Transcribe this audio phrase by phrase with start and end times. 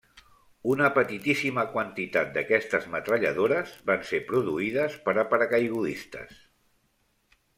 [0.75, 6.35] Una petitíssima quantitat d'aquestes metralladores van ser produïdes per a paracaigudistes.